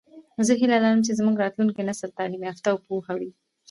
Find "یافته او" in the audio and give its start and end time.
2.49-2.77